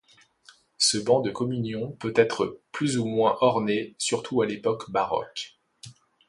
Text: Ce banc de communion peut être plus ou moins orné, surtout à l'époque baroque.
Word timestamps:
Ce 0.79 0.97
banc 0.97 1.19
de 1.21 1.29
communion 1.29 1.91
peut 1.91 2.13
être 2.15 2.59
plus 2.71 2.97
ou 2.97 3.05
moins 3.05 3.37
orné, 3.41 3.93
surtout 3.99 4.41
à 4.41 4.47
l'époque 4.47 4.89
baroque. 4.89 5.59